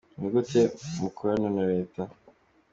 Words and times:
Ni 0.19 0.27
gute 0.33 0.61
mukorana 0.99 1.49
na 1.55 1.63
Leta?. 1.71 2.01